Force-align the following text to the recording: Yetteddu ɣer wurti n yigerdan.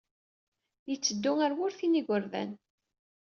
Yetteddu 0.89 1.31
ɣer 1.33 1.51
wurti 1.57 1.87
n 1.87 1.97
yigerdan. 1.97 2.51